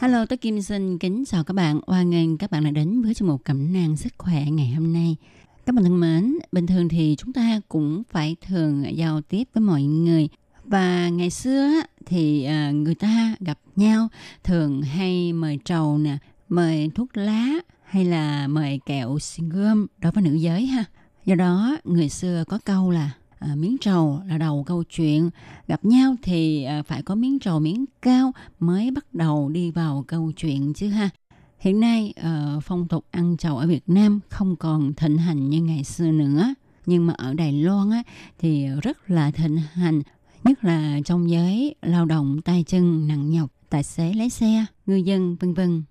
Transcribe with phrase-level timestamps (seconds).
[0.00, 1.80] Hello, tôi Kim xin kính chào các bạn.
[1.86, 4.92] Hoan nghênh các bạn đã đến với chương mục cẩm nang sức khỏe ngày hôm
[4.92, 5.16] nay.
[5.66, 9.60] Các bạn thân mến, bình thường thì chúng ta cũng phải thường giao tiếp với
[9.60, 10.28] mọi người.
[10.64, 11.70] Và ngày xưa
[12.06, 14.08] thì à, người ta gặp nhau
[14.44, 16.18] thường hay mời trầu nè,
[16.48, 17.46] mời thuốc lá
[17.84, 20.84] hay là mời kẹo xin gươm đối với nữ giới ha.
[21.24, 25.30] Do đó, người xưa có câu là à, miếng trầu là đầu câu chuyện.
[25.68, 30.04] Gặp nhau thì à, phải có miếng trầu miếng cao mới bắt đầu đi vào
[30.06, 31.10] câu chuyện chứ ha.
[31.58, 35.62] Hiện nay à, phong tục ăn trầu ở Việt Nam không còn thịnh hành như
[35.62, 36.54] ngày xưa nữa.
[36.86, 38.02] Nhưng mà ở Đài Loan á,
[38.38, 40.02] thì rất là thịnh hành
[40.44, 44.96] nhất là trong giới lao động tay chân nặng nhọc tài xế lái xe ngư
[44.96, 45.82] dân vân vân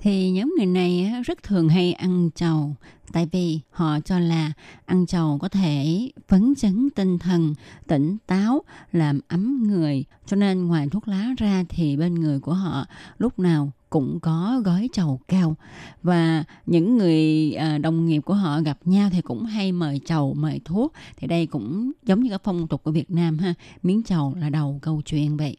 [0.00, 2.74] thì nhóm người này rất thường hay ăn trầu.
[3.12, 4.52] Tại vì họ cho là
[4.84, 7.54] ăn trầu có thể phấn chấn tinh thần,
[7.86, 10.04] tỉnh táo, làm ấm người.
[10.26, 12.86] Cho nên ngoài thuốc lá ra thì bên người của họ
[13.18, 15.56] lúc nào cũng có gói trầu cao
[16.02, 20.34] và những người à, đồng nghiệp của họ gặp nhau thì cũng hay mời trầu,
[20.34, 20.92] mời thuốc.
[21.16, 24.50] Thì đây cũng giống như cái phong tục của Việt Nam ha, miếng trầu là
[24.50, 25.56] đầu câu chuyện vậy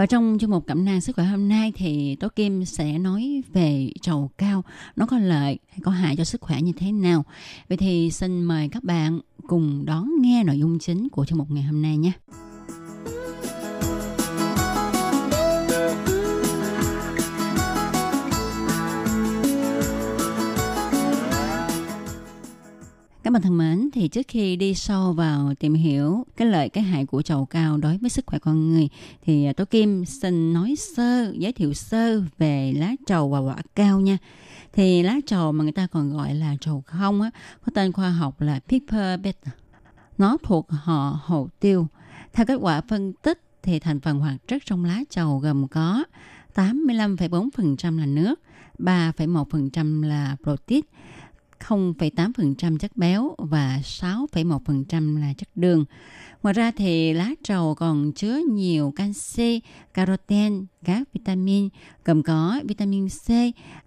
[0.00, 3.42] và trong chương mục cẩm nang sức khỏe hôm nay thì Tố Kim sẽ nói
[3.52, 4.64] về trầu cao
[4.96, 7.24] nó có lợi hay có hại cho sức khỏe như thế nào.
[7.68, 11.50] Vậy thì xin mời các bạn cùng đón nghe nội dung chính của chương mục
[11.50, 12.12] ngày hôm nay nhé.
[23.30, 26.84] Các bạn thân mến, thì trước khi đi sâu vào tìm hiểu cái lợi cái
[26.84, 28.88] hại của trầu cao đối với sức khỏe con người
[29.22, 33.56] thì à, Tố Kim xin nói sơ, giới thiệu sơ về lá trầu và quả
[33.74, 34.18] cao nha.
[34.72, 37.30] Thì lá trầu mà người ta còn gọi là trầu không á,
[37.66, 39.50] có tên khoa học là Piper beta.
[40.18, 41.86] Nó thuộc họ hồ tiêu.
[42.32, 46.04] Theo kết quả phân tích thì thành phần hoạt chất trong lá trầu gồm có
[46.54, 48.40] 85,4% là nước,
[48.78, 50.84] 3,1% là protein,
[51.68, 55.84] 0,8% chất béo và 6,1% là chất đường.
[56.42, 59.60] Ngoài ra thì lá trầu còn chứa nhiều canxi,
[59.94, 61.68] caroten, các vitamin
[62.04, 63.28] gồm có vitamin C,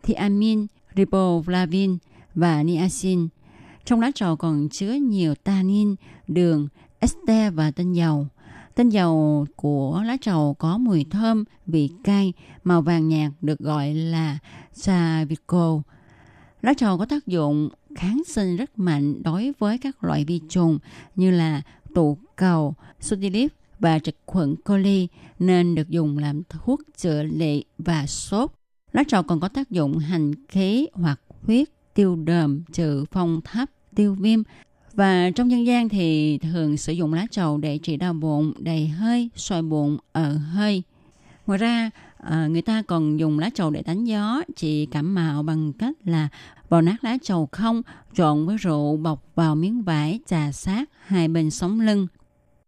[0.04, 1.98] thiamin, riboflavin
[2.36, 3.28] và niacin.
[3.86, 5.96] Trong lá trầu còn chứa nhiều tannin,
[6.28, 6.68] đường,
[7.00, 8.28] ester và tinh dầu.
[8.76, 13.94] Tinh dầu của lá trầu có mùi thơm, vị cay, màu vàng nhạt được gọi
[13.94, 14.38] là
[14.74, 15.82] savico.
[16.64, 20.80] Lá trầu có tác dụng kháng sinh rất mạnh đối với các loại vi trùng
[21.16, 21.62] như là
[21.96, 25.08] tụ cầu, sudilip và trực khuẩn coli
[25.40, 28.52] nên được dùng làm thuốc chữa lệ và sốt.
[28.94, 33.70] Lá trầu còn có tác dụng hành khí hoặc huyết, tiêu đờm, trừ phong thấp,
[33.96, 34.44] tiêu viêm.
[34.94, 38.88] Và trong dân gian thì thường sử dụng lá trầu để trị đau bụng, đầy
[38.88, 40.84] hơi, soi bụng, ở hơi.
[41.48, 45.44] Ngoài ra, ờ, người ta còn dùng lá trầu để đánh gió, trị cảm mạo
[45.44, 46.30] bằng cách là
[46.70, 47.82] vào nát lá trầu không,
[48.14, 52.08] trộn với rượu bọc vào miếng vải trà sát hai bên sống lưng.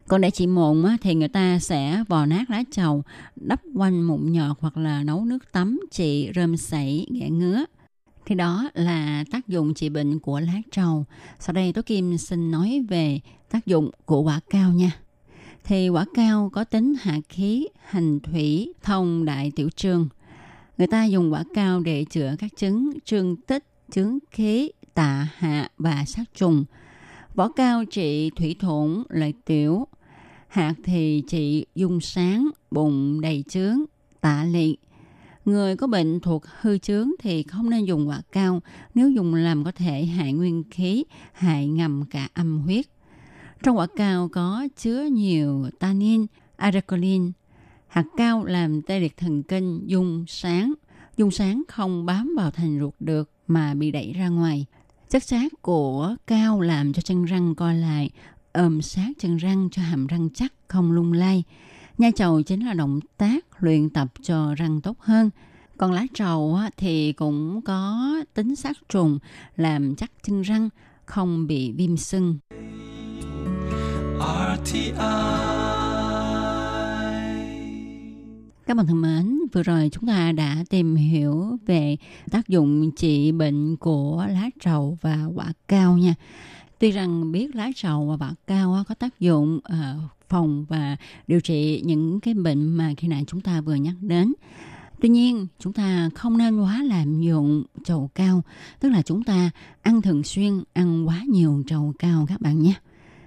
[0.08, 3.04] Còn để trị mụn á, thì người ta sẽ vò nát lá trầu,
[3.36, 7.66] đắp quanh mụn nhọt hoặc là nấu nước tắm trị rơm sảy, ghẻ ngứa.
[8.26, 11.06] Thì đó là tác dụng trị bệnh của lá trầu.
[11.40, 13.20] Sau đây Tố Kim xin nói về
[13.52, 14.92] tác dụng của quả cao nha
[15.66, 20.10] thì quả cao có tính hạ khí, hành thủy, thông đại tiểu trương.
[20.78, 25.70] Người ta dùng quả cao để chữa các chứng trương tích, chứng khí, tạ hạ
[25.78, 26.66] và sát trùng.
[27.36, 29.88] Vỏ cao trị thủy thủng, lợi tiểu.
[30.48, 33.78] Hạt thì trị dung sáng, bụng đầy trướng
[34.22, 34.76] tạ liệt.
[35.46, 38.62] Người có bệnh thuộc hư chướng thì không nên dùng quả cao,
[38.94, 41.04] nếu dùng làm có thể hại nguyên khí,
[41.34, 42.86] hại ngầm cả âm huyết.
[43.66, 46.26] Trong quả cao có chứa nhiều tannin,
[46.56, 47.32] aracolin.
[47.88, 50.74] Hạt cao làm tê liệt thần kinh dung sáng.
[51.18, 54.66] Dung sáng không bám vào thành ruột được mà bị đẩy ra ngoài.
[55.10, 58.10] Chất xác của cao làm cho chân răng co lại,
[58.54, 61.44] ôm sát chân răng cho hàm răng chắc không lung lay.
[61.98, 65.30] Nhai trầu chính là động tác luyện tập cho răng tốt hơn.
[65.78, 69.20] Còn lá trầu thì cũng có tính sát trùng
[69.56, 70.70] làm chắc chân răng
[71.06, 72.38] không bị viêm sưng.
[78.66, 81.98] Các bạn thân mến, vừa rồi chúng ta đã tìm hiểu về
[82.32, 86.16] tác dụng trị bệnh của lá trầu và quả cao nha.
[86.80, 89.98] Tuy rằng biết lá trầu và quả cao có tác dụng ờ,
[90.30, 90.98] phòng và
[91.28, 94.34] điều trị những cái bệnh mà khi nãy chúng ta vừa nhắc đến.
[95.02, 98.42] Tuy nhiên, chúng ta không nên quá làm dụng trầu cao,
[98.80, 99.52] tức là chúng ta
[99.82, 102.74] ăn thường xuyên, ăn quá nhiều trầu cao các bạn nhé.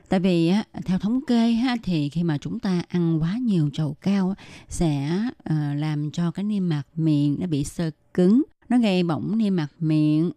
[0.09, 0.53] Tại vì
[0.85, 4.35] theo thống kê thì khi mà chúng ta ăn quá nhiều trầu cao
[4.69, 9.39] sẽ ờ, làm cho cái niêm mạc miệng nó bị sơ cứng, nó gây bỏng
[9.39, 10.31] niêm mạc miệng,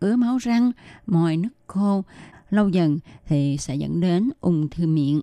[0.00, 0.72] ứa máu răng,
[1.06, 2.04] mòi nước khô.
[2.50, 5.20] Lâu dần thì sẽ dẫn đến ung thư miệng.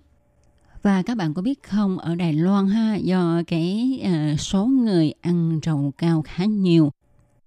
[0.82, 5.12] Và các bạn có biết không, ở Đài Loan ha, do cái uh, số người
[5.20, 6.92] ăn trầu cao khá nhiều,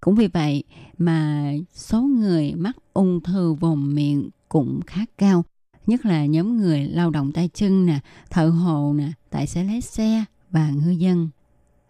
[0.01, 0.63] cũng vì vậy
[0.97, 5.43] mà số người mắc ung thư vùng miệng cũng khá cao
[5.91, 7.99] nhất là nhóm người lao động tay chân nè,
[8.29, 11.29] thợ hồ nè, tài xế lái xe và ngư dân.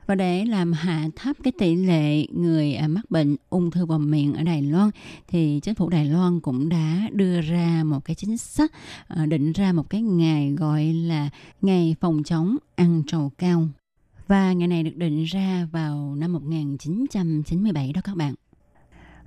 [0.05, 4.11] Và để làm hạ thấp cái tỷ lệ người à, mắc bệnh ung thư vòm
[4.11, 4.89] miệng ở Đài Loan
[5.27, 8.71] thì chính phủ Đài Loan cũng đã đưa ra một cái chính sách
[9.07, 11.29] à, định ra một cái ngày gọi là
[11.61, 13.67] ngày phòng chống ăn trầu cao.
[14.27, 18.33] Và ngày này được định ra vào năm 1997 đó các bạn.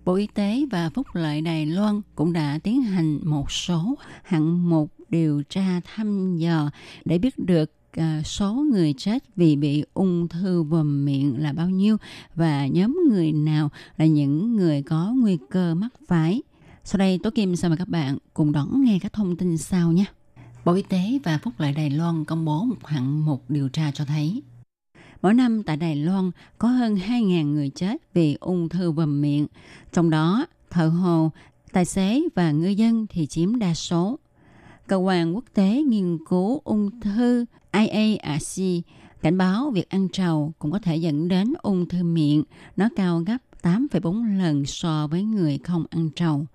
[0.05, 4.69] Bộ Y tế và Phúc lợi Đài Loan cũng đã tiến hành một số hạng
[4.71, 6.71] mục điều tra thăm dò
[7.05, 11.71] để biết được à, số người chết vì bị ung thư vòm miệng là bao
[11.71, 11.97] nhiêu
[12.35, 16.43] và nhóm người nào là những người có nguy cơ mắc phải.
[16.85, 19.93] Sau đây, Tố Kim xin mời các bạn cùng đón nghe các thông tin sau
[19.93, 20.05] nhé.
[20.65, 23.91] Bộ Y tế và Phúc lợi Đài Loan công bố một hạng mục điều tra
[23.95, 24.43] cho thấy
[25.23, 29.47] Mỗi năm tại Đài Loan có hơn 2.000 người chết vì ung thư vòm miệng.
[29.93, 31.31] Trong đó, thợ hồ,
[31.73, 34.19] tài xế và ngư dân thì chiếm đa số.
[34.87, 38.63] Cơ quan quốc tế nghiên cứu ung thư IARC
[39.25, 42.45] cảnh báo việc ăn trầu cũng có thể dẫn đến ung thư miệng.
[42.77, 46.47] Nó cao gấp 8,4 lần so với người không ăn trầu.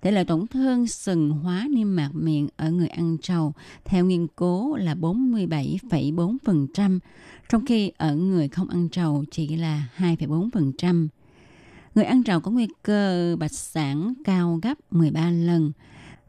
[0.00, 3.52] Tỷ lệ tổn thương sừng hóa niêm mạc miệng ở người ăn trầu
[3.84, 6.98] theo nghiên cứu là 47,4%,
[7.48, 11.08] trong khi ở người không ăn trầu chỉ là 2,4%.
[11.94, 15.72] Người ăn trầu có nguy cơ bạch sản cao gấp 13 lần,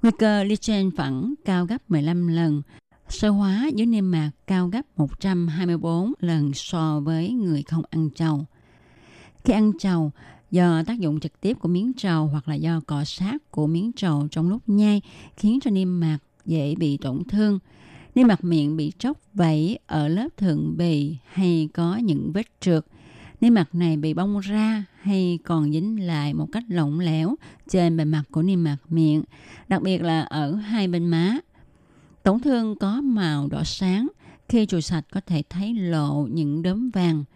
[0.01, 2.61] nguy cơ lichen phẳng cao gấp 15 lần,
[3.09, 8.45] sơ hóa dưới niêm mạc cao gấp 124 lần so với người không ăn trầu.
[9.43, 10.11] Khi ăn trầu,
[10.51, 13.91] do tác dụng trực tiếp của miếng trầu hoặc là do cọ sát của miếng
[13.91, 15.01] trầu trong lúc nhai
[15.37, 17.59] khiến cho niêm mạc dễ bị tổn thương.
[18.15, 22.85] Niêm mạc miệng bị tróc vẩy ở lớp thượng bì hay có những vết trượt.
[23.41, 27.35] Niêm mạc này bị bong ra hay còn dính lại một cách lỏng lẻo
[27.69, 29.23] trên bề mặt của niêm mạc miệng,
[29.67, 31.37] đặc biệt là ở hai bên má.
[32.23, 34.07] Tổn thương có màu đỏ sáng,
[34.49, 37.23] khi chùi sạch có thể thấy lộ những đốm vàng–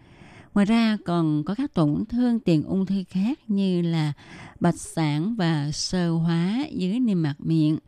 [0.56, 4.12] Ngoài ra còn có các tổn thương tiền ung thư khác như là
[4.60, 7.78] bạch sản và sơ hóa dưới niêm mạc miệng.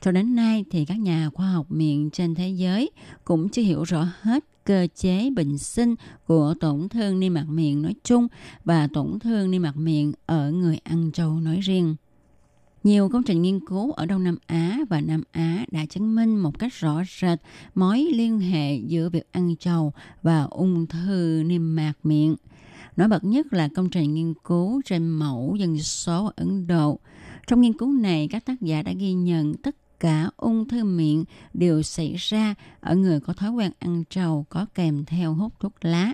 [0.00, 2.90] Cho đến nay thì các nhà khoa học miệng trên thế giới
[3.24, 5.94] cũng chưa hiểu rõ hết cơ chế bệnh sinh
[6.26, 8.28] của tổn thương niêm mạc miệng nói chung
[8.64, 11.96] và tổn thương niêm mạc miệng ở người ăn trâu nói riêng.
[12.84, 16.36] Nhiều công trình nghiên cứu ở Đông Nam Á và Nam Á đã chứng minh
[16.36, 17.38] một cách rõ rệt
[17.74, 22.36] mối liên hệ giữa việc ăn trầu và ung thư niêm mạc miệng.
[22.96, 26.98] Nổi bật nhất là công trình nghiên cứu trên mẫu dân số ở Ấn Độ.
[27.46, 31.24] Trong nghiên cứu này, các tác giả đã ghi nhận tất cả ung thư miệng
[31.54, 35.72] đều xảy ra ở người có thói quen ăn trầu có kèm theo hút thuốc
[35.80, 36.12] lá.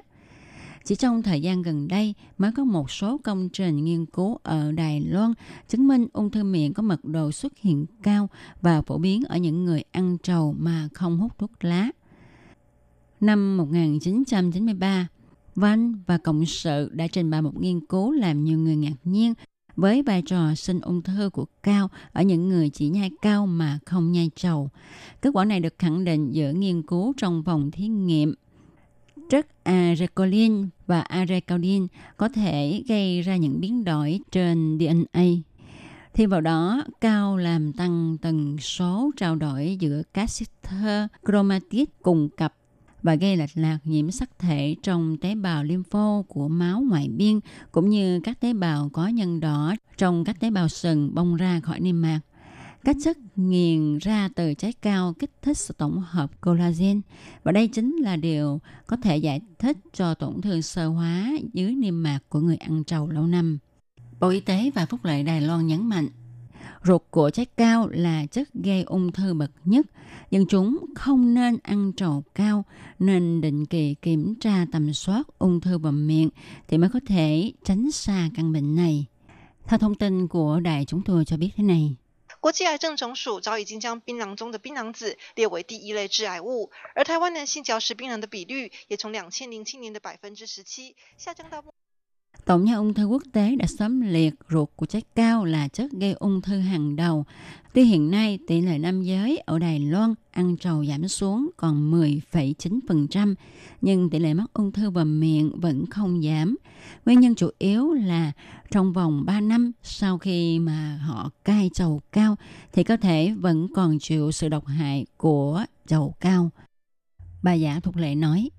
[0.85, 4.73] Chỉ trong thời gian gần đây mới có một số công trình nghiên cứu ở
[4.73, 5.33] Đài Loan
[5.69, 8.29] chứng minh ung thư miệng có mật độ xuất hiện cao
[8.61, 11.91] và phổ biến ở những người ăn trầu mà không hút thuốc lá.
[13.21, 15.09] Năm 1993,
[15.55, 19.35] Văn và Cộng sự đã trình bày một nghiên cứu làm nhiều người ngạc nhiên
[19.77, 23.79] với vai trò sinh ung thư của cao ở những người chỉ nhai cao mà
[23.87, 24.71] không nhai trầu.
[25.23, 28.35] Kết quả này được khẳng định giữa nghiên cứu trong phòng thí nghiệm
[29.29, 35.25] chất arecolin và arecaudin có thể gây ra những biến đổi trên DNA.
[36.15, 42.29] Thêm vào đó, cao làm tăng tần số trao đổi giữa các sister chromatid cùng
[42.29, 42.55] cặp
[43.03, 47.41] và gây lệch lạc nhiễm sắc thể trong tế bào lympho của máu ngoại biên
[47.73, 51.61] cũng như các tế bào có nhân đỏ trong các tế bào sừng bong ra
[51.61, 52.21] khỏi niêm mạc.
[52.85, 57.01] Các chất nghiền ra từ trái cao kích thích sự tổng hợp collagen
[57.43, 61.75] và đây chính là điều có thể giải thích cho tổn thương sơ hóa dưới
[61.75, 63.59] niêm mạc của người ăn trầu lâu năm.
[64.21, 66.09] Bộ Y tế và Phúc lợi Đài Loan nhấn mạnh
[66.85, 69.87] ruột của trái cao là chất gây ung thư bậc nhất.
[70.31, 72.65] Dân chúng không nên ăn trầu cao,
[72.99, 76.29] nên định kỳ kiểm tra tầm soát ung thư bầm miệng
[76.69, 79.07] thì mới có thể tránh xa căn bệnh này.
[79.67, 81.97] Theo thông tin của đài chúng tôi cho biết thế này.
[82.49, 91.63] 国际癌症总署早已经将槟榔中的槟榔子列为第一类致癌物，而台湾男性嚼食槟榔的比率也从两千零七年的百分之十七下降到。
[92.49, 96.13] Tổng nhà ung thư quốc tế đã sớm liệt ruột của trái cao là chất gây
[96.13, 97.25] ung thư hàng đầu.
[97.75, 101.91] Tuy hiện nay tỷ lệ nam giới ở Đài Loan ăn trầu giảm xuống còn
[101.93, 103.35] 10,9%,
[103.81, 106.57] nhưng tỷ lệ mắc ung thư bầm miệng vẫn không giảm.
[107.07, 108.33] Nguyên nhân chủ yếu là
[108.71, 112.37] trong vòng 3 năm sau khi mà họ cai trầu cao
[112.73, 116.51] thì cơ thể vẫn còn chịu sự độc hại của trầu cao.
[117.43, 118.51] Bà giả thuộc Lệ nói.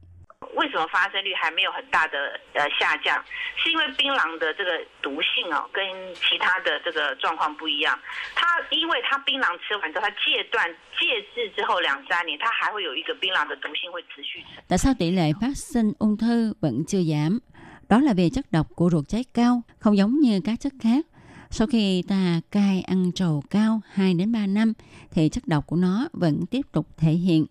[0.58, 3.22] 为什么发生率还没有很大的呃下降？
[3.56, 4.70] 是因为槟榔的这个
[5.02, 7.98] 毒性哦，跟其他的这个状况不一样。
[8.34, 10.68] 它因为它槟榔吃完之后，它戒断
[11.00, 14.44] 戒治之后两三年，它还会有一个槟榔的毒性会持续。
[14.68, 17.38] Tại sao tỷ lệ phát sinh ung thư vẫn chưa giảm?
[17.88, 21.06] Đó là vì chất độc của ruột trái cao không giống như các chất khác.
[21.50, 24.72] Sau khi ta cai ăn trầu cao 2 đến 3 năm
[25.12, 27.46] thì chất độc của nó vẫn tiếp tục thể hiện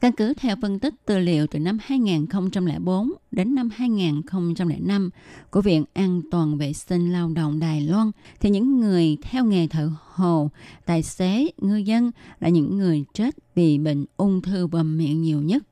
[0.00, 5.10] Căn cứ theo phân tích tư liệu từ năm 2004 đến năm 2005
[5.50, 8.10] của Viện An toàn vệ sinh lao động Đài Loan,
[8.40, 10.50] thì những người theo nghề thợ hồ,
[10.84, 12.10] tài xế, ngư dân
[12.40, 15.62] là những người chết vì bệnh ung thư bầm miệng nhiều nhất.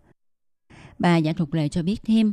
[0.98, 2.32] Bà Giả Thục Lệ cho biết thêm,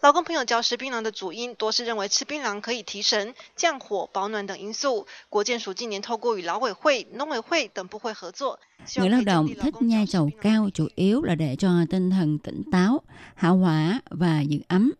[0.00, 5.06] 老公朋友嚼食槟榔的主因多是认为吃槟榔可以提神、降火、保暖等因素。
[5.30, 8.58] 国健署近年透过与劳委会、农委会等部会合作，
[8.96, 13.00] người lao động thích nhai trầu cao chủ yếu là để cho tinh thần tỉnh táo,
[13.34, 14.92] hảo hỏa và giữ ấm.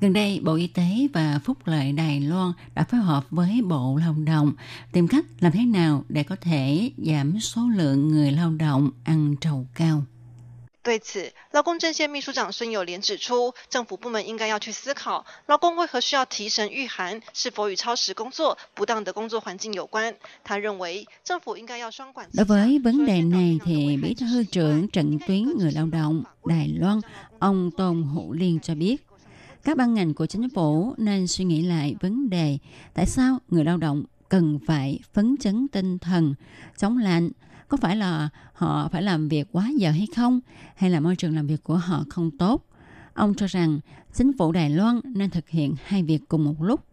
[0.00, 3.98] Gần đây, Bộ Y tế và Phúc lợi Đài Loan đã phối hợp với Bộ
[4.00, 4.52] Lao động
[4.92, 9.34] tìm cách làm thế nào để có thể giảm số lượng người lao động ăn
[9.40, 10.02] trầu cao.
[10.82, 20.14] 对此，劳工阵线秘书长孙友莲指出，政府部门应该要去思考，劳工为何需要提神御寒，是否与超时工作、不当的工作环境有关？
[20.44, 22.26] 他认为，政府应该要双管。
[22.32, 27.00] Đối với vấn đề này thì Bí thư trưởng trận tuyến người lao động Đài Loan,
[27.38, 28.96] ông Tôn Hữu Liên cho biết,
[29.64, 32.58] các ban ngành của chính phủ nên suy nghĩ lại vấn đề
[32.94, 36.34] tại sao người lao động cần phải phấn chấn tinh thần,
[36.78, 37.30] chống lạnh,
[37.73, 40.39] có phải là họ phải làm việc quá giờ hay không?
[40.75, 42.65] Hay là môi trường làm việc của họ không tốt?
[43.13, 43.79] Ông cho rằng
[44.13, 46.85] chính phủ đài loan nên thực hiện hai việc cùng một lúc.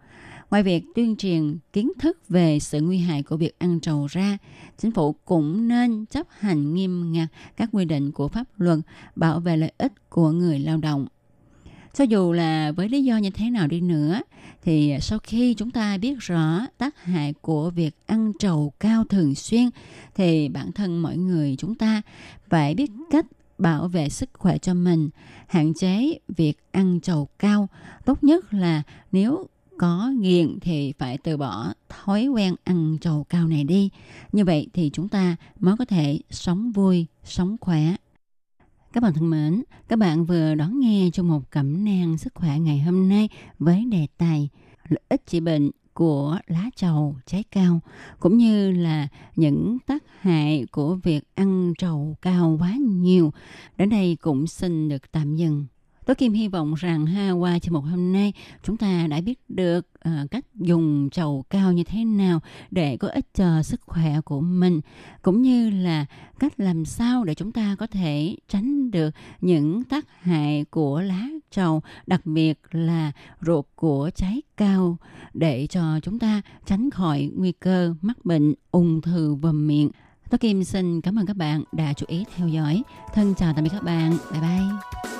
[0.51, 4.39] Ngoài việc tuyên truyền kiến thức về sự nguy hại của việc ăn trầu ra,
[4.79, 8.79] chính phủ cũng nên chấp hành nghiêm ngặt các quy định của pháp luật
[9.17, 11.07] bảo vệ lợi ích của người lao động
[11.95, 14.21] cho dù là với lý do như thế nào đi nữa,
[14.63, 19.35] thì sau khi chúng ta biết rõ tác hại của việc ăn trầu cao thường
[19.35, 19.71] xuyên,
[20.15, 22.03] thì bản thân mọi người chúng ta
[22.49, 23.27] phải biết cách
[23.59, 25.11] bảo vệ sức khỏe cho mình,
[25.47, 27.69] hạn chế việc ăn trầu cao.
[28.05, 28.83] Tốt nhất là
[29.13, 29.47] nếu
[29.79, 33.91] có nghiện thì phải từ bỏ thói quen ăn trầu cao này đi.
[34.33, 37.95] Như vậy thì chúng ta mới có thể sống vui, sống khỏe
[38.93, 42.59] các bạn thân mến, các bạn vừa đón nghe trong một cẩm nang sức khỏe
[42.59, 43.29] ngày hôm nay
[43.59, 44.49] với đề tài
[44.89, 47.81] lợi ích trị bệnh của lá trầu trái cao
[48.21, 53.33] cũng như là những tác hại của việc ăn trầu cao quá nhiều.
[53.77, 55.67] Đến đây cũng xin được tạm dừng.
[56.07, 59.41] Tôi Kim hy vọng rằng ha qua chương một hôm nay chúng ta đã biết
[59.49, 62.41] được uh, cách dùng trầu cao như thế nào
[62.71, 64.81] để có ích cho sức khỏe của mình
[65.23, 66.07] cũng như là
[66.39, 71.29] cách làm sao để chúng ta có thể tránh được những tác hại của lá
[71.51, 74.97] trầu đặc biệt là ruột của trái cao
[75.35, 79.91] để cho chúng ta tránh khỏi nguy cơ mắc bệnh ung thư vòm miệng.
[80.31, 82.83] Tôi Kim xin cảm ơn các bạn đã chú ý theo dõi.
[83.15, 84.17] Thân chào tạm biệt các bạn.
[84.33, 85.20] Bye bye.